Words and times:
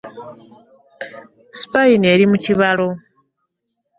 Sipayini 1.57 2.07
eri 2.13 2.25
mu 2.31 2.37
kibalo. 2.43 2.87